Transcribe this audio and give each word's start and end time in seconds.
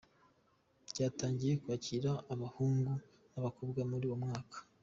Ryatangiye 0.89 1.53
kwakira 1.63 2.11
abahungu 2.33 2.93
n’abakobwa 3.31 3.79
muri 3.89 4.05
uwo 4.09 4.17
mwaka. 4.23 4.57